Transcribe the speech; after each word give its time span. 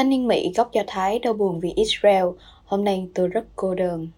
Thanh 0.00 0.08
niên 0.08 0.28
Mỹ 0.28 0.52
gốc 0.56 0.72
Do 0.72 0.82
Thái 0.86 1.18
đau 1.18 1.32
buồn 1.32 1.60
vì 1.60 1.72
Israel, 1.76 2.24
hôm 2.64 2.84
nay 2.84 3.08
tôi 3.14 3.28
rất 3.28 3.44
cô 3.56 3.74
đơn. 3.74 4.08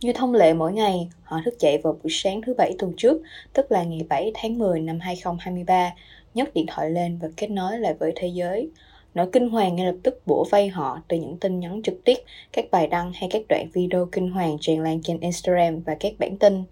Như 0.00 0.12
thông 0.12 0.34
lệ 0.34 0.54
mỗi 0.54 0.72
ngày, 0.72 1.08
họ 1.22 1.40
thức 1.44 1.58
dậy 1.58 1.78
vào 1.78 1.92
buổi 1.92 2.10
sáng 2.10 2.40
thứ 2.42 2.54
bảy 2.58 2.74
tuần 2.78 2.92
trước, 2.96 3.22
tức 3.52 3.72
là 3.72 3.82
ngày 3.82 4.06
7 4.08 4.30
tháng 4.34 4.58
10 4.58 4.80
năm 4.80 5.00
2023, 5.00 5.94
nhấc 6.34 6.54
điện 6.54 6.66
thoại 6.68 6.90
lên 6.90 7.18
và 7.22 7.28
kết 7.36 7.50
nối 7.50 7.78
lại 7.78 7.94
với 7.94 8.12
thế 8.16 8.28
giới. 8.28 8.70
Nỗi 9.14 9.26
kinh 9.32 9.48
hoàng 9.48 9.76
ngay 9.76 9.86
lập 9.86 9.96
tức 10.02 10.22
bủa 10.26 10.44
vây 10.50 10.68
họ 10.68 10.98
từ 11.08 11.16
những 11.16 11.36
tin 11.36 11.60
nhắn 11.60 11.80
trực 11.84 12.04
tiếp, 12.04 12.18
các 12.52 12.64
bài 12.70 12.86
đăng 12.86 13.12
hay 13.14 13.28
các 13.32 13.42
đoạn 13.48 13.66
video 13.72 14.08
kinh 14.12 14.30
hoàng 14.30 14.56
tràn 14.60 14.80
lan 14.80 15.02
trên 15.02 15.20
Instagram 15.20 15.82
và 15.82 15.96
các 16.00 16.12
bản 16.18 16.36
tin. 16.36 16.64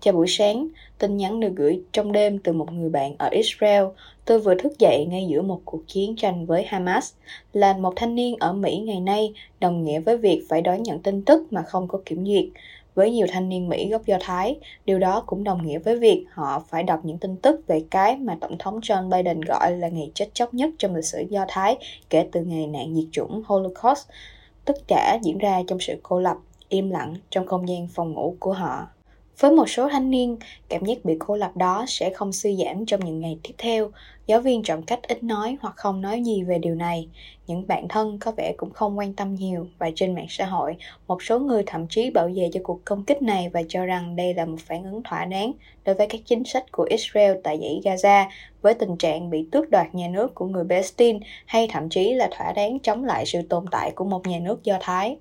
Chào 0.00 0.14
buổi 0.14 0.26
sáng, 0.28 0.68
tin 0.98 1.16
nhắn 1.16 1.40
được 1.40 1.52
gửi 1.56 1.82
trong 1.92 2.12
đêm 2.12 2.38
từ 2.38 2.52
một 2.52 2.72
người 2.72 2.90
bạn 2.90 3.14
ở 3.18 3.28
Israel. 3.28 3.84
Tôi 4.26 4.38
vừa 4.38 4.54
thức 4.54 4.78
dậy 4.78 5.06
ngay 5.10 5.26
giữa 5.28 5.42
một 5.42 5.60
cuộc 5.64 5.80
chiến 5.86 6.16
tranh 6.16 6.46
với 6.46 6.64
Hamas. 6.64 7.12
Là 7.52 7.76
một 7.76 7.92
thanh 7.96 8.14
niên 8.14 8.36
ở 8.40 8.52
Mỹ 8.52 8.78
ngày 8.78 9.00
nay, 9.00 9.32
đồng 9.60 9.84
nghĩa 9.84 10.00
với 10.00 10.16
việc 10.16 10.42
phải 10.48 10.62
đón 10.62 10.82
nhận 10.82 10.98
tin 10.98 11.24
tức 11.24 11.52
mà 11.52 11.62
không 11.62 11.88
có 11.88 12.00
kiểm 12.04 12.26
duyệt. 12.26 12.44
Với 12.94 13.10
nhiều 13.10 13.26
thanh 13.30 13.48
niên 13.48 13.68
Mỹ 13.68 13.88
gốc 13.88 14.06
Do 14.06 14.16
Thái, 14.20 14.56
điều 14.84 14.98
đó 14.98 15.22
cũng 15.26 15.44
đồng 15.44 15.66
nghĩa 15.66 15.78
với 15.78 15.96
việc 15.96 16.24
họ 16.30 16.62
phải 16.68 16.82
đọc 16.82 17.00
những 17.02 17.18
tin 17.18 17.36
tức 17.36 17.60
về 17.66 17.84
cái 17.90 18.16
mà 18.16 18.36
Tổng 18.40 18.58
thống 18.58 18.80
John 18.80 19.10
Biden 19.10 19.40
gọi 19.40 19.76
là 19.76 19.88
ngày 19.88 20.10
chết 20.14 20.28
chóc 20.34 20.54
nhất 20.54 20.70
trong 20.78 20.94
lịch 20.94 21.04
sử 21.04 21.24
Do 21.30 21.44
Thái 21.48 21.76
kể 22.10 22.28
từ 22.32 22.44
ngày 22.44 22.66
nạn 22.66 22.94
diệt 22.94 23.08
chủng 23.12 23.42
Holocaust. 23.46 24.08
Tất 24.64 24.76
cả 24.88 25.18
diễn 25.22 25.38
ra 25.38 25.62
trong 25.66 25.80
sự 25.80 25.94
cô 26.02 26.20
lập, 26.20 26.36
im 26.68 26.90
lặng 26.90 27.16
trong 27.30 27.46
không 27.46 27.68
gian 27.68 27.88
phòng 27.88 28.12
ngủ 28.12 28.36
của 28.38 28.52
họ. 28.52 28.86
Với 29.40 29.50
một 29.50 29.70
số 29.70 29.88
thanh 29.88 30.10
niên, 30.10 30.36
cảm 30.68 30.84
giác 30.84 31.04
bị 31.04 31.14
cô 31.18 31.36
lập 31.36 31.56
đó 31.56 31.84
sẽ 31.88 32.10
không 32.10 32.32
suy 32.32 32.56
giảm 32.56 32.86
trong 32.86 33.04
những 33.04 33.20
ngày 33.20 33.38
tiếp 33.42 33.54
theo. 33.58 33.90
Giáo 34.26 34.40
viên 34.40 34.62
chọn 34.62 34.82
cách 34.82 35.00
ít 35.08 35.22
nói 35.22 35.56
hoặc 35.60 35.74
không 35.76 36.00
nói 36.00 36.22
gì 36.22 36.42
về 36.42 36.58
điều 36.58 36.74
này. 36.74 37.08
Những 37.46 37.66
bạn 37.66 37.88
thân 37.88 38.18
có 38.18 38.32
vẻ 38.36 38.54
cũng 38.56 38.70
không 38.70 38.98
quan 38.98 39.12
tâm 39.12 39.34
nhiều 39.34 39.66
và 39.78 39.90
trên 39.94 40.14
mạng 40.14 40.26
xã 40.28 40.46
hội, 40.46 40.76
một 41.06 41.22
số 41.22 41.38
người 41.38 41.62
thậm 41.66 41.86
chí 41.90 42.10
bảo 42.10 42.30
vệ 42.34 42.50
cho 42.52 42.60
cuộc 42.62 42.84
công 42.84 43.04
kích 43.04 43.22
này 43.22 43.48
và 43.48 43.62
cho 43.68 43.84
rằng 43.84 44.16
đây 44.16 44.34
là 44.34 44.44
một 44.44 44.56
phản 44.60 44.84
ứng 44.84 45.02
thỏa 45.02 45.24
đáng 45.24 45.52
đối 45.84 45.94
với 45.94 46.06
các 46.06 46.20
chính 46.24 46.44
sách 46.44 46.72
của 46.72 46.86
Israel 46.90 47.36
tại 47.44 47.58
dãy 47.60 47.80
Gaza 47.84 48.24
với 48.62 48.74
tình 48.74 48.96
trạng 48.96 49.30
bị 49.30 49.46
tước 49.52 49.70
đoạt 49.70 49.94
nhà 49.94 50.08
nước 50.08 50.34
của 50.34 50.46
người 50.46 50.64
Palestine 50.68 51.18
hay 51.46 51.68
thậm 51.72 51.88
chí 51.88 52.12
là 52.12 52.28
thỏa 52.38 52.52
đáng 52.52 52.78
chống 52.78 53.04
lại 53.04 53.26
sự 53.26 53.42
tồn 53.42 53.64
tại 53.70 53.90
của 53.90 54.04
một 54.04 54.26
nhà 54.26 54.38
nước 54.38 54.64
Do 54.64 54.78
Thái. 54.80 55.16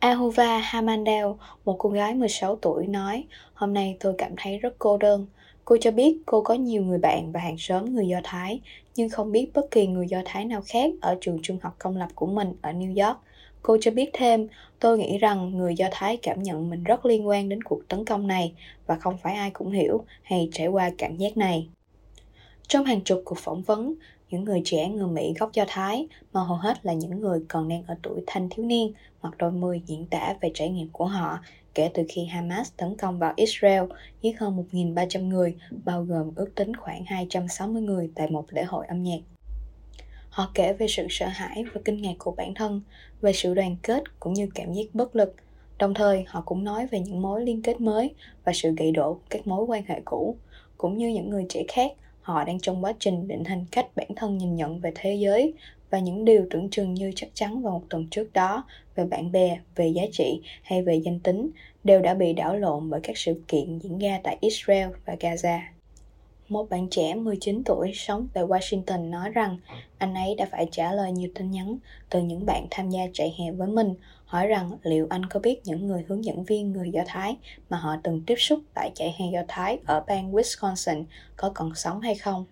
Ahuva 0.00 0.58
Hamandel, 0.58 1.26
một 1.64 1.76
cô 1.78 1.90
gái 1.90 2.14
16 2.14 2.56
tuổi, 2.56 2.86
nói 2.86 3.24
Hôm 3.54 3.74
nay 3.74 3.96
tôi 4.00 4.14
cảm 4.18 4.32
thấy 4.36 4.58
rất 4.58 4.74
cô 4.78 4.96
đơn. 4.96 5.26
Cô 5.64 5.76
cho 5.80 5.90
biết 5.90 6.18
cô 6.26 6.42
có 6.42 6.54
nhiều 6.54 6.82
người 6.82 6.98
bạn 6.98 7.32
và 7.32 7.40
hàng 7.40 7.58
xóm 7.58 7.94
người 7.94 8.08
Do 8.08 8.20
Thái, 8.24 8.60
nhưng 8.96 9.08
không 9.08 9.32
biết 9.32 9.50
bất 9.54 9.70
kỳ 9.70 9.86
người 9.86 10.06
Do 10.08 10.22
Thái 10.24 10.44
nào 10.44 10.62
khác 10.66 10.90
ở 11.00 11.16
trường 11.20 11.38
trung 11.42 11.58
học 11.62 11.76
công 11.78 11.96
lập 11.96 12.08
của 12.14 12.26
mình 12.26 12.52
ở 12.62 12.72
New 12.72 13.06
York. 13.06 13.18
Cô 13.62 13.78
cho 13.80 13.90
biết 13.90 14.10
thêm, 14.12 14.48
tôi 14.80 14.98
nghĩ 14.98 15.18
rằng 15.18 15.56
người 15.56 15.74
Do 15.74 15.88
Thái 15.90 16.16
cảm 16.16 16.42
nhận 16.42 16.70
mình 16.70 16.84
rất 16.84 17.06
liên 17.06 17.28
quan 17.28 17.48
đến 17.48 17.62
cuộc 17.62 17.88
tấn 17.88 18.04
công 18.04 18.26
này 18.26 18.52
và 18.86 18.96
không 18.96 19.18
phải 19.18 19.34
ai 19.34 19.50
cũng 19.50 19.70
hiểu 19.70 20.04
hay 20.22 20.48
trải 20.52 20.66
qua 20.66 20.90
cảm 20.98 21.16
giác 21.16 21.36
này. 21.36 21.68
Trong 22.68 22.84
hàng 22.84 23.00
chục 23.00 23.22
cuộc 23.24 23.38
phỏng 23.38 23.62
vấn, 23.62 23.94
những 24.30 24.44
người 24.44 24.62
trẻ 24.64 24.88
người 24.88 25.06
Mỹ 25.06 25.34
gốc 25.38 25.52
Do 25.52 25.64
Thái 25.68 26.08
mà 26.32 26.44
hầu 26.44 26.56
hết 26.56 26.86
là 26.86 26.92
những 26.92 27.20
người 27.20 27.40
còn 27.48 27.68
đang 27.68 27.82
ở 27.86 27.96
tuổi 28.02 28.22
thanh 28.26 28.48
thiếu 28.48 28.66
niên 28.66 28.92
hoặc 29.20 29.34
đôi 29.38 29.52
mươi 29.52 29.82
diễn 29.86 30.06
tả 30.06 30.34
về 30.40 30.50
trải 30.54 30.68
nghiệm 30.68 30.88
của 30.88 31.06
họ 31.06 31.38
kể 31.78 31.90
từ 31.94 32.02
khi 32.08 32.24
Hamas 32.24 32.72
tấn 32.76 32.96
công 32.96 33.18
vào 33.18 33.32
Israel 33.36 33.84
giết 34.22 34.38
hơn 34.38 34.64
1.300 34.72 35.28
người, 35.28 35.54
bao 35.84 36.04
gồm 36.04 36.32
ước 36.36 36.54
tính 36.54 36.76
khoảng 36.76 37.04
260 37.04 37.82
người 37.82 38.10
tại 38.14 38.30
một 38.30 38.44
lễ 38.50 38.64
hội 38.64 38.86
âm 38.86 39.02
nhạc. 39.02 39.18
Họ 40.30 40.50
kể 40.54 40.72
về 40.72 40.86
sự 40.88 41.06
sợ 41.10 41.26
hãi 41.26 41.64
và 41.72 41.80
kinh 41.84 42.02
ngạc 42.02 42.14
của 42.18 42.30
bản 42.30 42.54
thân, 42.54 42.80
về 43.20 43.32
sự 43.32 43.54
đoàn 43.54 43.76
kết 43.82 44.02
cũng 44.20 44.32
như 44.32 44.48
cảm 44.54 44.72
giác 44.72 44.84
bất 44.92 45.16
lực. 45.16 45.34
Đồng 45.78 45.94
thời, 45.94 46.24
họ 46.26 46.40
cũng 46.40 46.64
nói 46.64 46.86
về 46.86 47.00
những 47.00 47.22
mối 47.22 47.44
liên 47.44 47.62
kết 47.62 47.80
mới 47.80 48.14
và 48.44 48.52
sự 48.52 48.74
gãy 48.76 48.92
đổ 48.92 49.14
của 49.14 49.26
các 49.30 49.46
mối 49.46 49.64
quan 49.64 49.82
hệ 49.86 50.00
cũ. 50.04 50.36
Cũng 50.78 50.98
như 50.98 51.08
những 51.08 51.30
người 51.30 51.46
trẻ 51.48 51.64
khác, 51.68 51.92
họ 52.28 52.44
đang 52.44 52.60
trong 52.60 52.84
quá 52.84 52.92
trình 53.00 53.28
định 53.28 53.44
hình 53.44 53.64
cách 53.70 53.86
bản 53.96 54.08
thân 54.16 54.38
nhìn 54.38 54.56
nhận 54.56 54.80
về 54.80 54.92
thế 54.94 55.14
giới 55.14 55.54
và 55.90 55.98
những 55.98 56.24
điều 56.24 56.46
tưởng 56.50 56.70
chừng 56.70 56.94
như 56.94 57.12
chắc 57.16 57.28
chắn 57.34 57.62
vào 57.62 57.72
một 57.72 57.84
tuần 57.90 58.06
trước 58.10 58.32
đó 58.32 58.64
về 58.94 59.04
bạn 59.04 59.32
bè, 59.32 59.58
về 59.76 59.88
giá 59.88 60.02
trị 60.12 60.40
hay 60.62 60.82
về 60.82 61.00
danh 61.04 61.20
tính 61.20 61.50
đều 61.84 62.00
đã 62.00 62.14
bị 62.14 62.32
đảo 62.32 62.56
lộn 62.56 62.90
bởi 62.90 63.00
các 63.02 63.18
sự 63.18 63.42
kiện 63.48 63.78
diễn 63.78 63.98
ra 63.98 64.20
tại 64.22 64.38
Israel 64.40 64.88
và 65.06 65.14
Gaza. 65.20 65.77
Một 66.48 66.68
bạn 66.70 66.88
trẻ 66.90 67.14
19 67.14 67.62
tuổi 67.64 67.92
sống 67.94 68.28
tại 68.32 68.44
Washington 68.44 69.10
nói 69.10 69.30
rằng 69.30 69.58
anh 69.98 70.14
ấy 70.14 70.34
đã 70.34 70.46
phải 70.50 70.68
trả 70.70 70.92
lời 70.92 71.12
nhiều 71.12 71.30
tin 71.34 71.50
nhắn 71.50 71.78
từ 72.10 72.20
những 72.22 72.46
bạn 72.46 72.66
tham 72.70 72.90
gia 72.90 73.00
chạy 73.12 73.34
hè 73.38 73.52
với 73.52 73.68
mình 73.68 73.94
hỏi 74.24 74.46
rằng 74.46 74.70
liệu 74.82 75.06
anh 75.10 75.26
có 75.26 75.40
biết 75.40 75.60
những 75.64 75.86
người 75.86 76.04
hướng 76.08 76.24
dẫn 76.24 76.44
viên 76.44 76.72
người 76.72 76.90
Do 76.90 77.02
Thái 77.06 77.36
mà 77.70 77.76
họ 77.76 77.96
từng 78.02 78.22
tiếp 78.26 78.34
xúc 78.38 78.60
tại 78.74 78.90
chạy 78.94 79.14
hè 79.18 79.26
Do 79.32 79.42
Thái 79.48 79.78
ở 79.86 80.04
bang 80.06 80.32
Wisconsin 80.32 81.04
có 81.36 81.52
còn 81.54 81.74
sống 81.74 82.00
hay 82.00 82.14
không. 82.14 82.44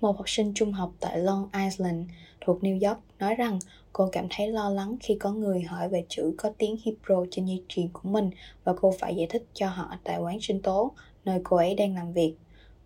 Một 0.00 0.16
học 0.16 0.28
sinh 0.28 0.52
trung 0.54 0.72
học 0.72 0.92
tại 1.00 1.18
Long 1.18 1.48
Island 1.64 2.10
thuộc 2.40 2.60
New 2.60 2.88
York 2.88 3.00
nói 3.18 3.34
rằng 3.34 3.58
cô 3.92 4.08
cảm 4.12 4.26
thấy 4.30 4.48
lo 4.48 4.70
lắng 4.70 4.96
khi 5.00 5.16
có 5.20 5.32
người 5.32 5.62
hỏi 5.62 5.88
về 5.88 6.04
chữ 6.08 6.34
có 6.38 6.52
tiếng 6.58 6.76
Hebrew 6.84 7.26
trên 7.30 7.46
dây 7.46 7.62
chuyền 7.68 7.88
của 7.88 8.08
mình 8.08 8.30
và 8.64 8.72
cô 8.80 8.94
phải 8.98 9.14
giải 9.14 9.26
thích 9.30 9.44
cho 9.54 9.68
họ 9.68 9.96
tại 10.04 10.18
quán 10.18 10.40
sinh 10.40 10.62
tố, 10.62 10.92
nơi 11.24 11.40
cô 11.44 11.56
ấy 11.56 11.74
đang 11.74 11.94
làm 11.94 12.12
việc. 12.12 12.34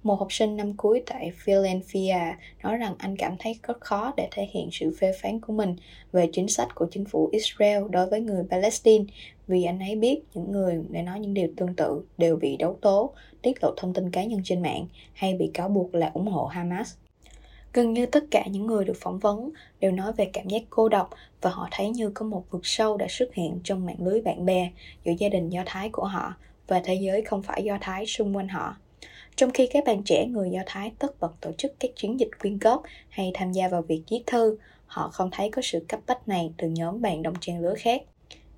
Một 0.07 0.19
học 0.19 0.33
sinh 0.33 0.57
năm 0.57 0.73
cuối 0.77 1.03
tại 1.07 1.33
Philadelphia 1.37 2.19
nói 2.63 2.77
rằng 2.77 2.95
anh 2.99 3.17
cảm 3.17 3.37
thấy 3.39 3.59
rất 3.63 3.81
khó 3.81 4.13
để 4.17 4.29
thể 4.31 4.49
hiện 4.53 4.69
sự 4.73 4.97
phê 5.01 5.13
phán 5.23 5.41
của 5.41 5.53
mình 5.53 5.77
về 6.13 6.29
chính 6.33 6.49
sách 6.49 6.75
của 6.75 6.87
chính 6.91 7.05
phủ 7.05 7.29
Israel 7.33 7.83
đối 7.91 8.07
với 8.07 8.21
người 8.21 8.45
Palestine 8.51 9.05
vì 9.47 9.65
anh 9.65 9.79
ấy 9.79 9.97
biết 9.97 10.23
những 10.35 10.53
người 10.53 10.81
để 10.91 11.03
nói 11.03 11.21
những 11.21 11.35
điều 11.35 11.49
tương 11.57 11.75
tự 11.75 12.05
đều 12.19 12.37
bị 12.37 12.57
đấu 12.57 12.79
tố, 12.81 13.15
tiết 13.43 13.63
lộ 13.63 13.75
thông 13.77 13.93
tin 13.93 14.11
cá 14.11 14.25
nhân 14.25 14.41
trên 14.45 14.63
mạng 14.63 14.87
hay 15.13 15.35
bị 15.35 15.51
cáo 15.55 15.69
buộc 15.69 15.95
là 15.95 16.11
ủng 16.15 16.27
hộ 16.27 16.47
Hamas. 16.47 16.95
Gần 17.73 17.93
như 17.93 18.07
tất 18.07 18.25
cả 18.31 18.47
những 18.51 18.67
người 18.67 18.85
được 18.85 18.97
phỏng 19.01 19.19
vấn 19.19 19.51
đều 19.81 19.93
nói 19.93 20.13
về 20.13 20.31
cảm 20.33 20.49
giác 20.49 20.63
cô 20.71 20.89
độc 20.89 21.11
và 21.41 21.51
họ 21.51 21.69
thấy 21.71 21.91
như 21.91 22.11
có 22.11 22.27
một 22.27 22.45
vực 22.51 22.67
sâu 22.67 22.97
đã 22.97 23.07
xuất 23.09 23.35
hiện 23.35 23.61
trong 23.65 23.87
mạng 23.87 23.99
lưới 23.99 24.21
bạn 24.21 24.45
bè 24.45 24.71
giữa 25.05 25.13
gia 25.19 25.29
đình 25.29 25.49
Do 25.49 25.63
Thái 25.67 25.89
của 25.89 26.05
họ 26.05 26.35
và 26.67 26.81
thế 26.85 26.95
giới 26.95 27.23
không 27.23 27.43
phải 27.43 27.65
Do 27.65 27.79
Thái 27.81 28.07
xung 28.07 28.37
quanh 28.37 28.49
họ. 28.49 28.77
Trong 29.37 29.51
khi 29.51 29.67
các 29.67 29.85
bạn 29.85 30.03
trẻ 30.03 30.27
người 30.27 30.51
Do 30.51 30.61
Thái 30.67 30.93
tất 30.99 31.21
bật 31.21 31.33
tổ 31.41 31.53
chức 31.59 31.75
các 31.81 31.91
chiến 31.97 32.21
dịch 32.21 32.31
quyên 32.41 32.59
góp 32.59 32.83
hay 33.09 33.31
tham 33.35 33.53
gia 33.53 33.69
vào 33.69 33.83
việc 33.83 34.03
viết 34.11 34.23
thư, 34.27 34.59
họ 34.87 35.09
không 35.13 35.31
thấy 35.33 35.51
có 35.51 35.63
sự 35.63 35.85
cấp 35.89 36.01
bách 36.07 36.29
này 36.29 36.53
từ 36.57 36.69
nhóm 36.69 37.03
bạn 37.03 37.23
đồng 37.23 37.35
trang 37.41 37.61
lứa 37.61 37.75
khác. 37.79 38.03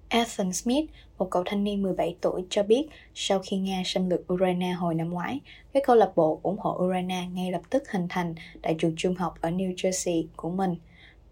Ethan 0.09 0.53
Smith, 0.53 0.91
một 1.19 1.31
cậu 1.31 1.43
thanh 1.47 1.65
niên 1.65 1.83
17 1.83 2.17
tuổi, 2.21 2.45
cho 2.51 2.63
biết 2.63 2.87
sau 3.15 3.39
khi 3.39 3.57
Nga 3.57 3.83
xâm 3.85 4.11
lược 4.11 4.33
Ukraine 4.33 4.71
hồi 4.71 4.95
năm 4.95 5.11
ngoái, 5.11 5.41
các 5.73 5.83
câu 5.87 5.97
lạc 5.97 6.13
bộ 6.17 6.41
ủng 6.43 6.59
hộ 6.59 6.79
Ukraine 6.85 7.27
ngay 7.33 7.53
lập 7.53 7.63
tức 7.71 7.91
hình 7.91 8.07
thành 8.09 8.35
tại 8.63 8.75
trường 8.79 8.95
trung 8.97 9.15
học 9.15 9.35
ở 9.41 9.51
New 9.51 9.75
Jersey 9.75 10.25
của 10.37 10.51
mình. 10.51 10.75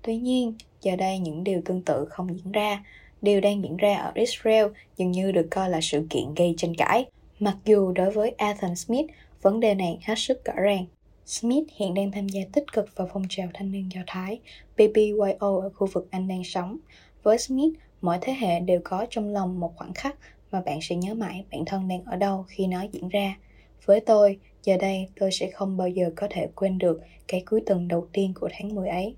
Tuy 0.02 0.16
nhiên, 0.16 0.54
giờ 0.82 0.96
đây 0.96 1.18
những 1.18 1.44
điều 1.44 1.62
tương 1.64 1.82
tự 1.82 2.06
không 2.10 2.36
diễn 2.36 2.52
ra. 2.52 2.84
Điều 3.22 3.40
đang 3.40 3.62
diễn 3.62 3.76
ra 3.76 3.96
ở 3.96 4.12
Israel 4.14 4.66
dường 4.96 5.10
như 5.10 5.32
được 5.32 5.46
coi 5.50 5.70
là 5.70 5.80
sự 5.82 6.06
kiện 6.10 6.34
gây 6.34 6.54
tranh 6.56 6.74
cãi. 6.74 7.04
Mặc 7.40 7.56
dù 7.64 7.92
đối 7.92 8.10
với 8.10 8.34
Ethan 8.38 8.76
Smith, 8.76 9.06
vấn 9.42 9.60
đề 9.60 9.74
này 9.74 9.98
hết 10.02 10.14
sức 10.16 10.44
rõ 10.44 10.52
ràng. 10.56 10.86
Smith 11.26 11.64
hiện 11.76 11.94
đang 11.94 12.10
tham 12.12 12.28
gia 12.28 12.40
tích 12.52 12.64
cực 12.72 12.96
vào 12.96 13.08
phong 13.12 13.22
trào 13.28 13.48
thanh 13.54 13.72
niên 13.72 13.88
Do 13.94 14.00
Thái 14.06 14.40
BBYO 14.76 15.60
ở 15.60 15.70
khu 15.74 15.86
vực 15.92 16.08
anh 16.10 16.28
đang 16.28 16.44
sống. 16.44 16.78
Với 17.22 17.38
Smith, 17.38 17.72
mỗi 18.00 18.18
thế 18.20 18.32
hệ 18.32 18.60
đều 18.60 18.80
có 18.84 19.06
trong 19.10 19.28
lòng 19.28 19.60
một 19.60 19.76
khoảnh 19.76 19.94
khắc 19.94 20.16
mà 20.50 20.60
bạn 20.60 20.78
sẽ 20.82 20.96
nhớ 20.96 21.14
mãi 21.14 21.44
bản 21.52 21.64
thân 21.64 21.88
đang 21.88 22.04
ở 22.04 22.16
đâu 22.16 22.44
khi 22.48 22.66
nó 22.66 22.82
diễn 22.92 23.08
ra. 23.08 23.36
Với 23.84 24.00
tôi, 24.00 24.38
giờ 24.62 24.76
đây 24.76 25.08
tôi 25.20 25.32
sẽ 25.32 25.50
không 25.50 25.76
bao 25.76 25.88
giờ 25.88 26.10
có 26.16 26.26
thể 26.30 26.48
quên 26.54 26.78
được 26.78 27.00
cái 27.28 27.42
cuối 27.46 27.62
tuần 27.66 27.88
đầu 27.88 28.08
tiên 28.12 28.32
của 28.40 28.48
tháng 28.52 28.74
10 28.74 28.88
ấy. 28.88 29.14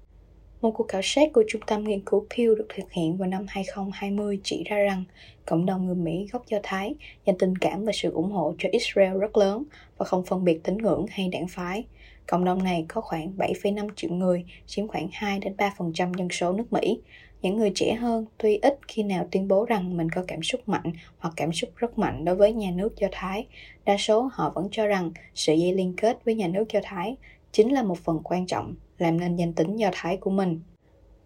Một 0.61 0.71
cuộc 0.71 0.89
khảo 0.89 1.01
sát 1.05 1.33
của 1.33 1.45
Trung 1.49 1.63
tâm 1.67 1.85
Nghiên 1.85 2.01
cứu 2.07 2.27
Pew 2.31 2.55
được 2.55 2.67
thực 2.77 2.93
hiện 2.93 3.17
vào 3.17 3.29
năm 3.29 3.47
2020 3.49 4.41
chỉ 4.45 4.65
ra 4.65 4.77
rằng 4.77 5.05
cộng 5.47 5.67
đồng 5.67 5.87
người 5.87 5.95
Mỹ 5.95 6.27
gốc 6.33 6.47
Do 6.49 6.59
Thái 6.63 6.95
dành 7.27 7.39
tình 7.39 7.59
cảm 7.59 7.85
và 7.85 7.93
sự 7.93 8.11
ủng 8.11 8.31
hộ 8.31 8.55
cho 8.59 8.69
Israel 8.73 9.19
rất 9.19 9.37
lớn 9.37 9.65
và 9.99 10.05
không 10.05 10.25
phân 10.25 10.45
biệt 10.45 10.61
tín 10.65 10.79
ngưỡng 10.79 11.07
hay 11.11 11.29
đảng 11.29 11.49
phái. 11.49 11.85
Cộng 12.27 12.45
đồng 12.45 12.65
này 12.65 12.85
có 12.89 13.01
khoảng 13.01 13.33
7,5 13.39 13.89
triệu 13.97 14.11
người, 14.11 14.45
chiếm 14.67 14.89
khoảng 14.89 15.09
2 15.13 15.39
đến 15.39 15.55
3% 15.57 16.13
dân 16.19 16.29
số 16.31 16.53
nước 16.53 16.73
Mỹ. 16.73 17.01
Những 17.43 17.57
người 17.57 17.73
trẻ 17.75 17.95
hơn 17.95 18.27
tuy 18.39 18.57
ít 18.57 18.79
khi 18.89 19.03
nào 19.03 19.29
tuyên 19.31 19.49
bố 19.49 19.65
rằng 19.65 19.97
mình 19.97 20.11
có 20.11 20.25
cảm 20.29 20.43
xúc 20.43 20.69
mạnh 20.69 20.93
hoặc 21.19 21.35
cảm 21.37 21.53
xúc 21.53 21.71
rất 21.77 21.99
mạnh 21.99 22.25
đối 22.25 22.35
với 22.35 22.53
nhà 22.53 22.71
nước 22.71 22.97
Do 22.97 23.09
Thái. 23.13 23.47
Đa 23.85 23.97
số 23.97 24.31
họ 24.33 24.53
vẫn 24.55 24.69
cho 24.71 24.87
rằng 24.87 25.11
sự 25.35 25.55
dây 25.55 25.73
liên 25.73 25.95
kết 25.97 26.25
với 26.25 26.35
nhà 26.35 26.47
nước 26.47 26.65
Do 26.73 26.81
Thái 26.83 27.17
chính 27.53 27.73
là 27.73 27.83
một 27.83 27.99
phần 27.99 28.21
quan 28.25 28.47
trọng 28.47 28.75
làm 28.99 29.21
nên 29.21 29.37
danh 29.37 29.53
tính 29.53 29.77
Do 29.77 29.91
Thái 29.93 30.17
của 30.17 30.31
mình. 30.31 30.61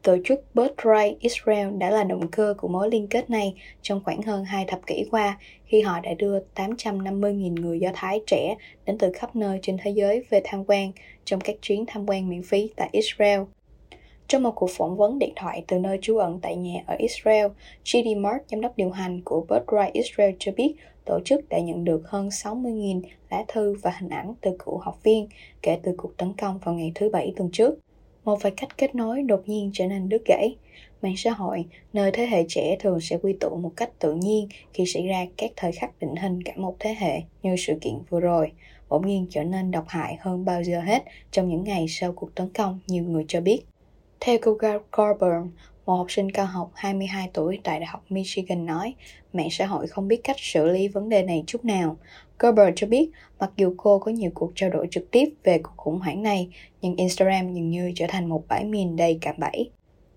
Tổ 0.03 0.17
chức 0.25 0.55
Birthright 0.55 1.21
Israel 1.21 1.77
đã 1.79 1.91
là 1.91 2.05
động 2.05 2.29
cơ 2.29 2.55
của 2.59 2.69
mối 2.69 2.91
liên 2.91 3.07
kết 3.07 3.31
này 3.31 3.55
trong 3.83 4.01
khoảng 4.05 4.23
hơn 4.23 4.45
hai 4.45 4.65
thập 4.69 4.87
kỷ 4.87 5.05
qua, 5.11 5.39
khi 5.65 5.81
họ 5.81 6.01
đã 6.01 6.15
đưa 6.15 6.39
850.000 6.55 7.61
người 7.61 7.81
Do 7.81 7.91
Thái 7.95 8.21
trẻ 8.27 8.55
đến 8.87 8.99
từ 8.99 9.13
khắp 9.13 9.37
nơi 9.37 9.59
trên 9.63 9.77
thế 9.83 9.91
giới 9.91 10.25
về 10.31 10.41
tham 10.45 10.65
quan 10.65 10.93
trong 11.25 11.41
các 11.41 11.57
chuyến 11.63 11.85
tham 11.87 12.09
quan 12.09 12.29
miễn 12.29 12.43
phí 12.43 12.71
tại 12.77 12.89
Israel. 12.93 13.41
Trong 14.33 14.43
một 14.43 14.53
cuộc 14.55 14.71
phỏng 14.71 14.97
vấn 14.97 15.19
điện 15.19 15.33
thoại 15.37 15.65
từ 15.69 15.79
nơi 15.79 15.99
trú 16.03 16.17
ẩn 16.17 16.39
tại 16.43 16.57
nhà 16.57 16.83
ở 16.87 16.97
Israel, 16.99 17.47
GD 17.85 18.17
Mark, 18.17 18.43
giám 18.51 18.61
đốc 18.61 18.77
điều 18.77 18.91
hành 18.91 19.21
của 19.25 19.47
Birthright 19.49 19.93
Israel 19.93 20.35
cho 20.39 20.53
biết 20.53 20.75
tổ 21.05 21.21
chức 21.25 21.49
đã 21.49 21.59
nhận 21.59 21.85
được 21.85 22.03
hơn 22.05 22.29
60.000 22.29 23.03
lá 23.31 23.45
thư 23.49 23.75
và 23.83 23.93
hình 24.01 24.11
ảnh 24.11 24.35
từ 24.41 24.51
cựu 24.59 24.79
học 24.79 24.99
viên 25.03 25.29
kể 25.63 25.79
từ 25.83 25.95
cuộc 25.97 26.17
tấn 26.17 26.33
công 26.33 26.59
vào 26.59 26.75
ngày 26.75 26.93
thứ 26.95 27.09
Bảy 27.09 27.33
tuần 27.37 27.51
trước. 27.53 27.75
Một 28.25 28.43
vài 28.43 28.53
cách 28.57 28.79
kết 28.79 28.95
nối 28.95 29.23
đột 29.23 29.43
nhiên 29.47 29.71
trở 29.75 29.87
nên 29.87 30.09
đứt 30.09 30.23
gãy. 30.27 30.57
Mạng 31.03 31.17
xã 31.17 31.31
hội, 31.31 31.65
nơi 31.93 32.11
thế 32.13 32.27
hệ 32.27 32.45
trẻ 32.49 32.77
thường 32.81 33.01
sẽ 33.01 33.19
quy 33.23 33.33
tụ 33.33 33.57
một 33.57 33.73
cách 33.77 33.91
tự 33.99 34.15
nhiên 34.15 34.49
khi 34.73 34.87
xảy 34.87 35.07
ra 35.07 35.27
các 35.37 35.51
thời 35.57 35.73
khắc 35.73 35.99
định 36.01 36.17
hình 36.17 36.43
cả 36.43 36.53
một 36.57 36.77
thế 36.79 36.95
hệ 36.99 37.23
như 37.43 37.57
sự 37.59 37.75
kiện 37.81 37.95
vừa 38.11 38.21
rồi, 38.21 38.53
bỗng 38.89 39.07
nhiên 39.07 39.27
trở 39.31 39.45
nên 39.45 39.71
độc 39.71 39.85
hại 39.89 40.17
hơn 40.21 40.45
bao 40.45 40.63
giờ 40.63 40.81
hết 40.81 41.05
trong 41.31 41.49
những 41.49 41.65
ngày 41.65 41.87
sau 41.89 42.13
cuộc 42.13 42.35
tấn 42.35 42.49
công, 42.49 42.79
nhiều 42.87 43.05
người 43.05 43.25
cho 43.29 43.41
biết. 43.41 43.63
Theo 44.25 44.39
cô 44.43 44.59
Garber, 44.93 45.47
một 45.87 45.95
học 45.97 46.07
sinh 46.11 46.31
cao 46.31 46.47
học 46.47 46.71
22 46.75 47.31
tuổi 47.33 47.59
tại 47.65 47.81
Đại 47.81 47.87
học 47.87 48.05
Michigan 48.09 48.67
nói, 48.67 48.95
mạng 49.33 49.49
xã 49.51 49.67
hội 49.67 49.87
không 49.87 50.09
biết 50.09 50.21
cách 50.25 50.37
xử 50.39 50.69
lý 50.69 50.89
vấn 50.89 51.09
đề 51.09 51.23
này 51.23 51.45
chút 51.47 51.65
nào. 51.65 51.97
Gerber 52.39 52.69
cho 52.77 52.87
biết, 52.87 53.11
mặc 53.39 53.51
dù 53.57 53.75
cô 53.77 53.99
có 53.99 54.11
nhiều 54.11 54.31
cuộc 54.35 54.53
trao 54.55 54.71
đổi 54.71 54.89
trực 54.91 55.11
tiếp 55.11 55.29
về 55.45 55.59
cuộc 55.59 55.73
khủng 55.77 55.99
hoảng 55.99 56.23
này, 56.23 56.49
nhưng 56.81 56.97
Instagram 56.97 57.55
dường 57.55 57.71
như 57.71 57.93
trở 57.95 58.07
thành 58.09 58.29
một 58.29 58.45
bãi 58.49 58.65
mìn 58.65 58.97
đầy 58.97 59.19
cạm 59.21 59.35
bẫy. 59.39 59.71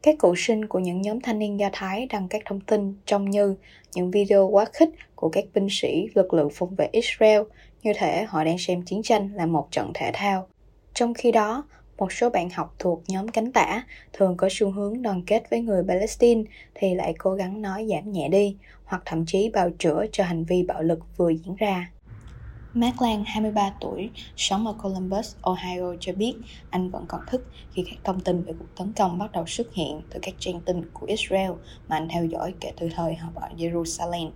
Các 0.03 0.15
cựu 0.19 0.35
sinh 0.37 0.65
của 0.65 0.79
những 0.79 1.01
nhóm 1.01 1.21
thanh 1.21 1.39
niên 1.39 1.59
Do 1.59 1.69
Thái 1.73 2.07
đăng 2.11 2.27
các 2.27 2.41
thông 2.45 2.61
tin 2.61 2.95
trông 3.05 3.29
như 3.29 3.55
những 3.95 4.11
video 4.11 4.47
quá 4.47 4.65
khích 4.73 4.89
của 5.15 5.29
các 5.29 5.45
binh 5.53 5.67
sĩ 5.71 6.07
lực 6.15 6.33
lượng 6.33 6.49
phòng 6.53 6.75
vệ 6.75 6.89
Israel, 6.91 7.41
như 7.83 7.93
thể 7.95 8.23
họ 8.23 8.43
đang 8.43 8.57
xem 8.57 8.81
chiến 8.81 9.03
tranh 9.03 9.29
là 9.35 9.45
một 9.45 9.67
trận 9.71 9.91
thể 9.93 10.11
thao. 10.13 10.47
Trong 10.93 11.13
khi 11.13 11.31
đó, 11.31 11.63
một 11.97 12.11
số 12.11 12.29
bạn 12.29 12.49
học 12.49 12.75
thuộc 12.79 13.03
nhóm 13.07 13.27
cánh 13.27 13.51
tả 13.51 13.83
thường 14.13 14.37
có 14.37 14.47
xu 14.51 14.71
hướng 14.71 15.01
đoàn 15.01 15.21
kết 15.27 15.49
với 15.49 15.61
người 15.61 15.83
Palestine 15.87 16.43
thì 16.73 16.95
lại 16.95 17.13
cố 17.17 17.33
gắng 17.33 17.61
nói 17.61 17.87
giảm 17.89 18.11
nhẹ 18.11 18.29
đi 18.29 18.55
hoặc 18.85 19.01
thậm 19.05 19.25
chí 19.25 19.49
bào 19.53 19.69
chữa 19.79 20.05
cho 20.11 20.23
hành 20.23 20.43
vi 20.43 20.63
bạo 20.63 20.81
lực 20.81 20.99
vừa 21.17 21.29
diễn 21.29 21.55
ra. 21.55 21.91
Mark 22.73 23.01
Lang, 23.01 23.23
23 23.25 23.73
tuổi, 23.81 24.09
sống 24.37 24.67
ở 24.67 24.73
Columbus, 24.83 25.35
Ohio 25.41 25.95
cho 25.99 26.13
biết 26.13 26.33
anh 26.69 26.89
vẫn 26.89 27.05
còn 27.07 27.21
thức 27.27 27.47
khi 27.73 27.83
các 27.89 27.99
thông 28.03 28.19
tin 28.19 28.43
về 28.43 28.53
cuộc 28.59 28.75
tấn 28.77 28.93
công 28.93 29.17
bắt 29.17 29.31
đầu 29.31 29.45
xuất 29.45 29.73
hiện 29.73 30.01
từ 30.09 30.19
các 30.21 30.33
trang 30.39 30.61
tin 30.61 30.81
của 30.93 31.05
Israel 31.05 31.51
mà 31.87 31.95
anh 31.95 32.07
theo 32.09 32.25
dõi 32.25 32.53
kể 32.59 32.71
từ 32.79 32.89
thời 32.95 33.15
học 33.15 33.35
ở 33.35 33.49
Jerusalem. 33.57 34.29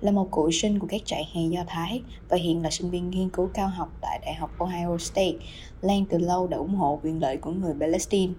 Là 0.00 0.10
một 0.10 0.28
cựu 0.32 0.50
sinh 0.50 0.78
của 0.78 0.86
các 0.86 1.00
trại 1.04 1.28
hè 1.34 1.42
Do 1.48 1.64
Thái 1.66 2.02
và 2.28 2.36
hiện 2.36 2.62
là 2.62 2.70
sinh 2.70 2.90
viên 2.90 3.10
nghiên 3.10 3.30
cứu 3.30 3.50
cao 3.54 3.68
học 3.68 3.88
tại 4.00 4.20
Đại 4.24 4.34
học 4.34 4.50
Ohio 4.58 4.98
State, 4.98 5.34
Lan 5.80 6.04
từ 6.10 6.18
lâu 6.18 6.46
đã 6.46 6.56
ủng 6.56 6.74
hộ 6.74 7.00
quyền 7.02 7.20
lợi 7.20 7.36
của 7.36 7.50
người 7.50 7.74
Palestine. 7.80 8.32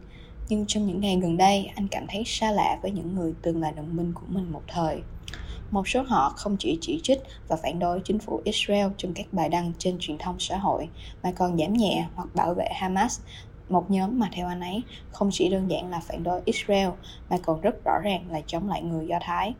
Nhưng 0.49 0.65
trong 0.67 0.87
những 0.87 1.01
ngày 1.01 1.19
gần 1.21 1.37
đây, 1.37 1.69
anh 1.75 1.87
cảm 1.87 2.05
thấy 2.09 2.23
xa 2.25 2.51
lạ 2.51 2.79
với 2.81 2.91
những 2.91 3.15
người 3.15 3.33
từng 3.41 3.61
là 3.61 3.71
đồng 3.71 3.95
minh 3.95 4.13
của 4.15 4.25
mình 4.27 4.51
một 4.51 4.61
thời. 4.67 5.01
Một 5.71 5.87
số 5.87 6.01
họ 6.01 6.33
không 6.35 6.57
chỉ 6.59 6.77
chỉ 6.81 6.99
trích 7.03 7.21
và 7.47 7.55
phản 7.55 7.79
đối 7.79 7.99
chính 8.03 8.19
phủ 8.19 8.41
Israel 8.43 8.87
trong 8.97 9.13
các 9.13 9.25
bài 9.31 9.49
đăng 9.49 9.71
trên 9.77 9.97
truyền 9.99 10.17
thông 10.17 10.35
xã 10.39 10.57
hội, 10.57 10.89
mà 11.23 11.31
còn 11.31 11.57
giảm 11.57 11.73
nhẹ 11.73 12.07
hoặc 12.15 12.35
bảo 12.35 12.53
vệ 12.53 12.67
Hamas, 12.71 13.19
một 13.69 13.91
nhóm 13.91 14.19
mà 14.19 14.29
theo 14.31 14.47
anh 14.47 14.59
ấy 14.59 14.81
không 15.11 15.29
chỉ 15.31 15.49
đơn 15.49 15.69
giản 15.69 15.89
là 15.89 15.99
phản 15.99 16.23
đối 16.23 16.41
Israel 16.45 16.89
mà 17.29 17.37
còn 17.45 17.61
rất 17.61 17.85
rõ 17.85 17.99
ràng 18.03 18.25
là 18.31 18.41
chống 18.47 18.69
lại 18.69 18.81
người 18.81 19.07
Do 19.07 19.17
Thái. 19.21 19.53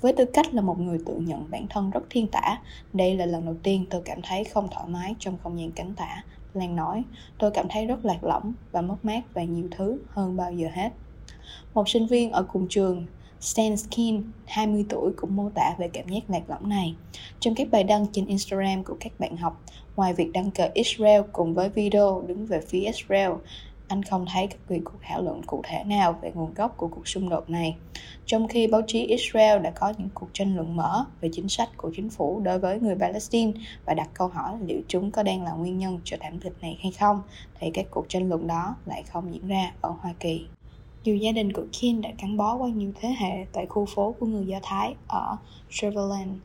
Với 0.00 0.12
tư 0.12 0.24
cách 0.24 0.54
là 0.54 0.62
một 0.62 0.80
người 0.80 0.98
tự 1.06 1.16
nhận 1.16 1.50
bản 1.50 1.66
thân 1.70 1.90
rất 1.90 2.02
thiên 2.10 2.26
tả, 2.26 2.58
đây 2.92 3.16
là 3.16 3.26
lần 3.26 3.44
đầu 3.44 3.56
tiên 3.62 3.86
tôi 3.90 4.02
cảm 4.04 4.18
thấy 4.22 4.44
không 4.44 4.68
thoải 4.70 4.88
mái 4.88 5.14
trong 5.18 5.38
không 5.42 5.60
gian 5.60 5.72
cánh 5.72 5.94
tả. 5.94 6.24
Lan 6.54 6.76
nói, 6.76 7.02
tôi 7.38 7.50
cảm 7.50 7.66
thấy 7.70 7.86
rất 7.86 8.04
lạc 8.04 8.24
lõng 8.24 8.52
và 8.72 8.82
mất 8.82 8.96
mát 9.02 9.34
về 9.34 9.46
nhiều 9.46 9.68
thứ 9.70 9.98
hơn 10.08 10.36
bao 10.36 10.52
giờ 10.52 10.68
hết. 10.72 10.90
Một 11.74 11.88
sinh 11.88 12.06
viên 12.06 12.32
ở 12.32 12.42
cùng 12.42 12.66
trường, 12.68 13.06
Stan 13.40 13.76
Skin, 13.76 14.22
20 14.46 14.84
tuổi 14.88 15.12
cũng 15.16 15.36
mô 15.36 15.50
tả 15.54 15.74
về 15.78 15.88
cảm 15.88 16.08
giác 16.08 16.30
lạc 16.30 16.50
lõng 16.50 16.68
này. 16.68 16.94
Trong 17.40 17.54
các 17.54 17.68
bài 17.70 17.84
đăng 17.84 18.06
trên 18.12 18.26
Instagram 18.26 18.84
của 18.84 18.96
các 19.00 19.12
bạn 19.18 19.36
học, 19.36 19.62
ngoài 19.96 20.14
việc 20.14 20.32
đăng 20.32 20.50
cờ 20.50 20.68
Israel 20.74 21.22
cùng 21.32 21.54
với 21.54 21.68
video 21.68 22.22
đứng 22.26 22.46
về 22.46 22.60
phía 22.68 22.80
Israel, 22.80 23.30
anh 23.90 24.02
không 24.02 24.26
thấy 24.32 24.46
các 24.46 24.58
kỳ 24.68 24.78
cuộc 24.84 24.98
thảo 25.02 25.22
luận 25.22 25.42
cụ 25.46 25.60
thể 25.64 25.84
nào 25.84 26.18
về 26.22 26.32
nguồn 26.34 26.54
gốc 26.54 26.76
của 26.76 26.88
cuộc 26.88 27.08
xung 27.08 27.28
đột 27.28 27.50
này. 27.50 27.76
Trong 28.26 28.48
khi 28.48 28.66
báo 28.66 28.80
chí 28.86 29.06
Israel 29.06 29.62
đã 29.62 29.70
có 29.70 29.92
những 29.98 30.08
cuộc 30.14 30.28
tranh 30.32 30.56
luận 30.56 30.76
mở 30.76 31.04
về 31.20 31.28
chính 31.32 31.48
sách 31.48 31.68
của 31.76 31.90
chính 31.96 32.10
phủ 32.10 32.40
đối 32.40 32.58
với 32.58 32.80
người 32.80 32.94
Palestine 32.94 33.52
và 33.84 33.94
đặt 33.94 34.08
câu 34.14 34.28
hỏi 34.28 34.58
liệu 34.66 34.80
chúng 34.88 35.10
có 35.10 35.22
đang 35.22 35.44
là 35.44 35.52
nguyên 35.52 35.78
nhân 35.78 36.00
cho 36.04 36.16
thảm 36.20 36.38
kịch 36.38 36.52
này 36.60 36.78
hay 36.82 36.92
không, 36.92 37.22
thì 37.60 37.70
các 37.74 37.86
cuộc 37.90 38.08
tranh 38.08 38.28
luận 38.28 38.46
đó 38.46 38.76
lại 38.86 39.02
không 39.02 39.34
diễn 39.34 39.48
ra 39.48 39.72
ở 39.80 39.94
Hoa 40.00 40.14
Kỳ. 40.20 40.46
Dù 41.04 41.14
gia 41.14 41.32
đình 41.32 41.52
của 41.52 41.66
Kim 41.72 42.00
đã 42.00 42.10
gắn 42.22 42.36
bó 42.36 42.56
qua 42.56 42.68
nhiều 42.68 42.92
thế 43.00 43.14
hệ 43.18 43.46
tại 43.52 43.66
khu 43.66 43.86
phố 43.86 44.14
của 44.20 44.26
người 44.26 44.46
Do 44.46 44.58
Thái 44.62 44.94
ở 45.08 45.36
Trevelyan, 45.70 46.38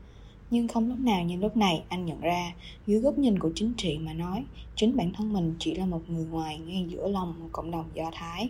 nhưng 0.50 0.68
không 0.68 0.88
lúc 0.88 0.98
nào 0.98 1.22
như 1.22 1.36
lúc 1.36 1.56
này, 1.56 1.82
anh 1.88 2.06
nhận 2.06 2.20
ra, 2.20 2.52
dưới 2.86 3.00
góc 3.00 3.18
nhìn 3.18 3.38
của 3.38 3.50
chính 3.54 3.72
trị 3.76 3.98
mà 3.98 4.12
nói, 4.12 4.44
chính 4.76 4.96
bản 4.96 5.12
thân 5.12 5.32
mình 5.32 5.54
chỉ 5.58 5.74
là 5.74 5.86
một 5.86 6.00
người 6.08 6.24
ngoài 6.24 6.58
ngay 6.58 6.86
giữa 6.88 7.08
lòng 7.08 7.34
một 7.40 7.48
cộng 7.52 7.70
đồng 7.70 7.84
do 7.94 8.10
thái. 8.14 8.48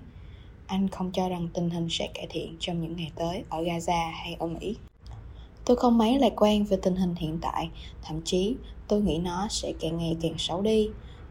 Anh 0.67 0.89
không 0.89 1.13
cho 1.13 1.29
rằng 1.29 1.49
tình 1.55 1.71
hình 1.71 1.87
sẽ 1.91 2.09
cải 2.15 2.27
thiện 2.31 2.57
trong 2.61 2.83
những 2.83 2.97
ngày 2.97 3.13
tới 3.15 3.45
ở 3.49 3.63
gaza 3.63 4.11
hay 4.13 4.37
ở 4.39 4.47
mỹ. 4.47 4.77
Tôi 5.65 5.77
không 5.77 5.99
mấy 5.99 6.19
lạc 6.19 6.33
quan 6.37 6.65
về 6.65 6.77
tình 6.83 6.97
hình 6.97 7.15
hiện 7.15 7.39
tại, 7.41 7.69
thậm 8.03 8.21
chí 8.25 8.57
tôi 8.89 9.01
nghĩ 9.01 9.19
nó 9.19 9.47
sẽ 9.51 9.73
càng 9.81 9.99
ngày 9.99 10.17
càng 10.23 10.35
xấu 10.39 10.63
đi. 10.63 10.89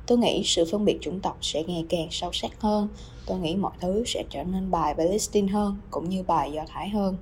Tôi 0.07 0.17
nghĩ 0.17 0.41
sự 0.45 0.65
phân 0.71 0.85
biệt 0.85 0.97
chủng 1.01 1.19
tộc 1.19 1.37
sẽ 1.41 1.63
ngày 1.63 1.85
càng 1.89 2.07
sâu 2.11 2.31
sắc 2.33 2.61
hơn. 2.61 2.87
Tôi 3.25 3.39
nghĩ 3.39 3.55
mọi 3.55 3.71
thứ 3.81 4.03
sẽ 4.05 4.23
trở 4.29 4.43
nên 4.43 4.71
bài 4.71 4.93
palestine 4.97 5.47
hơn, 5.47 5.77
cũng 5.91 6.09
như 6.09 6.23
bài 6.23 6.51
do 6.51 6.63
thái 6.67 6.89
hơn. 6.89 7.17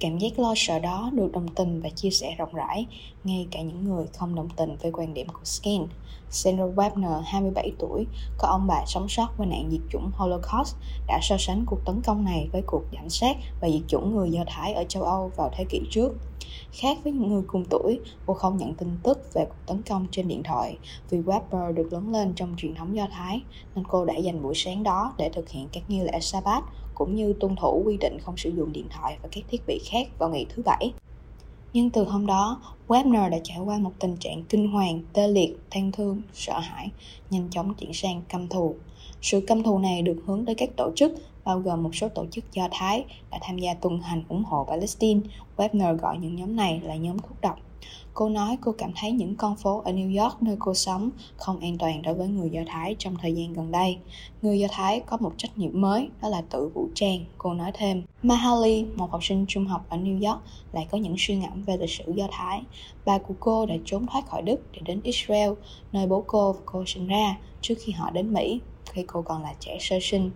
Cảm 0.00 0.18
giác 0.18 0.38
lo 0.38 0.54
sợ 0.56 0.78
đó 0.78 1.10
được 1.12 1.32
đồng 1.32 1.48
tình 1.48 1.80
và 1.80 1.88
chia 1.88 2.10
sẻ 2.10 2.34
rộng 2.38 2.54
rãi, 2.54 2.86
ngay 3.24 3.46
cả 3.50 3.62
những 3.62 3.84
người 3.84 4.06
không 4.18 4.34
đồng 4.34 4.48
tình 4.56 4.76
với 4.82 4.92
quan 4.92 5.14
điểm 5.14 5.26
của 5.28 5.44
Skin. 5.44 5.82
Sandra 6.30 6.64
Wagner, 6.64 7.20
27 7.20 7.72
tuổi, 7.78 8.06
có 8.38 8.48
ông 8.48 8.66
bà 8.66 8.84
sống 8.86 9.08
sót 9.08 9.28
với 9.36 9.46
nạn 9.46 9.68
diệt 9.70 9.80
chủng 9.90 10.10
Holocaust, 10.14 10.76
đã 11.06 11.18
so 11.22 11.36
sánh 11.38 11.64
cuộc 11.66 11.84
tấn 11.84 12.02
công 12.02 12.24
này 12.24 12.48
với 12.52 12.62
cuộc 12.66 12.82
giảm 12.92 13.08
sát 13.08 13.36
và 13.60 13.68
diệt 13.70 13.82
chủng 13.88 14.16
người 14.16 14.30
Do 14.30 14.44
Thái 14.46 14.72
ở 14.72 14.84
châu 14.84 15.02
Âu 15.02 15.30
vào 15.36 15.50
thế 15.56 15.64
kỷ 15.68 15.80
trước. 15.90 16.12
Khác 16.72 16.98
với 17.04 17.12
những 17.12 17.28
người 17.28 17.42
cùng 17.46 17.64
tuổi, 17.70 18.00
cô 18.26 18.34
không 18.34 18.56
nhận 18.56 18.74
tin 18.74 18.98
tức 19.02 19.34
về 19.34 19.44
cuộc 19.44 19.66
tấn 19.66 19.82
công 19.82 20.06
trên 20.10 20.28
điện 20.28 20.42
thoại 20.42 20.78
vì 21.10 21.18
Weber 21.18 21.72
được 21.72 21.92
lớn 21.92 22.12
lên 22.12 22.32
trong 22.36 22.54
truyền 22.56 22.74
thống 22.74 22.96
Do 22.96 23.06
Thái, 23.12 23.42
nên 23.74 23.84
cô 23.88 24.04
đã 24.04 24.14
dành 24.14 24.42
buổi 24.42 24.54
sáng 24.54 24.82
đó 24.82 25.12
để 25.18 25.30
thực 25.32 25.48
hiện 25.48 25.68
các 25.72 25.82
nghi 25.88 26.00
lễ 26.00 26.20
Sabbath 26.20 26.64
cũng 27.00 27.14
như 27.14 27.32
tuân 27.32 27.56
thủ 27.56 27.82
quy 27.86 27.96
định 27.96 28.18
không 28.18 28.36
sử 28.36 28.50
dụng 28.50 28.72
điện 28.72 28.86
thoại 28.90 29.18
và 29.22 29.28
các 29.32 29.44
thiết 29.50 29.60
bị 29.66 29.80
khác 29.84 30.08
vào 30.18 30.28
ngày 30.28 30.46
thứ 30.48 30.62
bảy. 30.62 30.92
Nhưng 31.72 31.90
từ 31.90 32.04
hôm 32.04 32.26
đó, 32.26 32.62
Webner 32.88 33.30
đã 33.30 33.38
trải 33.44 33.58
qua 33.58 33.78
một 33.78 33.92
tình 33.98 34.16
trạng 34.16 34.44
kinh 34.48 34.70
hoàng, 34.70 35.00
tê 35.12 35.28
liệt, 35.28 35.56
than 35.70 35.92
thương, 35.92 36.22
sợ 36.34 36.58
hãi, 36.58 36.88
nhanh 37.30 37.48
chóng 37.50 37.74
chuyển 37.74 37.92
sang 37.92 38.22
căm 38.28 38.48
thù. 38.48 38.74
Sự 39.22 39.40
căm 39.40 39.62
thù 39.62 39.78
này 39.78 40.02
được 40.02 40.22
hướng 40.26 40.44
tới 40.44 40.54
các 40.54 40.70
tổ 40.76 40.90
chức, 40.96 41.12
bao 41.44 41.60
gồm 41.60 41.82
một 41.82 41.94
số 41.94 42.08
tổ 42.08 42.26
chức 42.30 42.44
Do 42.52 42.68
Thái 42.72 43.04
đã 43.30 43.38
tham 43.42 43.58
gia 43.58 43.74
tuần 43.74 44.00
hành 44.00 44.22
ủng 44.28 44.44
hộ 44.44 44.66
Palestine. 44.70 45.20
Webner 45.56 45.96
gọi 45.96 46.18
những 46.18 46.36
nhóm 46.36 46.56
này 46.56 46.80
là 46.84 46.96
nhóm 46.96 47.18
thuốc 47.18 47.40
độc. 47.40 47.58
Cô 48.14 48.28
nói 48.28 48.58
cô 48.60 48.72
cảm 48.78 48.92
thấy 48.96 49.12
những 49.12 49.36
con 49.36 49.56
phố 49.56 49.82
ở 49.84 49.92
New 49.92 50.22
York 50.22 50.42
nơi 50.42 50.56
cô 50.58 50.74
sống 50.74 51.10
không 51.36 51.60
an 51.60 51.78
toàn 51.78 52.02
đối 52.02 52.14
với 52.14 52.28
người 52.28 52.50
Do 52.50 52.60
Thái 52.66 52.96
trong 52.98 53.16
thời 53.16 53.32
gian 53.32 53.52
gần 53.52 53.70
đây. 53.70 53.98
Người 54.42 54.58
Do 54.58 54.68
Thái 54.70 55.00
có 55.00 55.16
một 55.16 55.32
trách 55.36 55.58
nhiệm 55.58 55.80
mới, 55.80 56.08
đó 56.22 56.28
là 56.28 56.42
tự 56.50 56.68
vũ 56.74 56.88
trang, 56.94 57.24
cô 57.38 57.54
nói 57.54 57.70
thêm. 57.74 58.02
Mahali, 58.22 58.84
một 58.96 59.10
học 59.10 59.24
sinh 59.24 59.44
trung 59.48 59.66
học 59.66 59.86
ở 59.88 59.96
New 59.96 60.28
York, 60.28 60.40
lại 60.72 60.86
có 60.90 60.98
những 60.98 61.14
suy 61.18 61.36
ngẫm 61.36 61.62
về 61.62 61.76
lịch 61.76 61.90
sử 61.90 62.12
Do 62.16 62.28
Thái. 62.30 62.62
Bà 63.04 63.18
của 63.18 63.34
cô 63.40 63.66
đã 63.66 63.74
trốn 63.84 64.06
thoát 64.06 64.26
khỏi 64.26 64.42
Đức 64.42 64.72
để 64.72 64.80
đến 64.84 65.00
Israel, 65.02 65.50
nơi 65.92 66.06
bố 66.06 66.24
cô 66.26 66.52
và 66.52 66.60
cô 66.64 66.84
sinh 66.86 67.06
ra, 67.06 67.36
trước 67.60 67.74
khi 67.84 67.92
họ 67.92 68.10
đến 68.10 68.32
Mỹ, 68.32 68.60
khi 68.84 69.04
cô 69.06 69.22
còn 69.22 69.42
là 69.42 69.54
trẻ 69.60 69.76
sơ 69.80 69.98
sinh. 70.02 70.30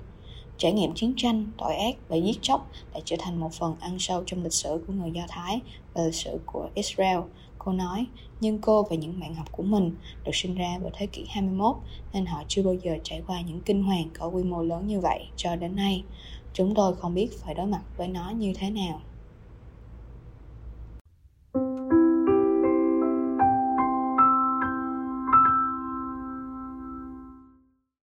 Trải 0.59 0.73
nghiệm 0.73 0.95
chiến 0.95 1.15
tranh, 1.17 1.47
tội 1.59 1.77
ác 1.77 1.97
và 2.09 2.17
giết 2.17 2.39
chóc 2.43 2.71
đã 2.95 3.01
trở 3.05 3.17
thành 3.19 3.41
một 3.41 3.53
phần 3.53 3.75
ăn 3.81 3.99
sâu 3.99 4.23
trong 4.27 4.43
lịch 4.43 4.53
sử 4.53 4.85
của 4.87 4.93
người 4.93 5.11
Do 5.11 5.23
Thái 5.29 5.61
và 5.95 6.03
lịch 6.05 6.15
sử 6.15 6.41
của 6.47 6.69
Israel. 6.75 7.19
Cô 7.59 7.73
nói, 7.73 8.07
nhưng 8.41 8.59
cô 8.59 8.83
và 8.83 8.97
những 8.97 9.21
bạn 9.21 9.35
học 9.35 9.53
của 9.53 9.63
mình 9.63 9.97
được 10.25 10.35
sinh 10.35 10.55
ra 10.55 10.79
vào 10.83 10.91
thế 10.95 11.07
kỷ 11.07 11.25
21 11.29 11.77
nên 12.13 12.27
họ 12.27 12.43
chưa 12.49 12.63
bao 12.63 12.75
giờ 12.75 12.97
trải 13.03 13.23
qua 13.27 13.41
những 13.41 13.61
kinh 13.61 13.83
hoàng 13.83 14.09
có 14.19 14.27
quy 14.27 14.43
mô 14.43 14.63
lớn 14.63 14.87
như 14.87 15.01
vậy 15.01 15.27
cho 15.37 15.57
đến 15.57 15.77
nay. 15.77 16.05
Chúng 16.53 16.75
tôi 16.75 16.97
không 16.97 17.15
biết 17.15 17.29
phải 17.41 17.55
đối 17.55 17.67
mặt 17.67 17.83
với 17.97 18.09
nó 18.09 18.31
như 18.31 18.53
thế 18.59 18.71
nào. 18.71 19.01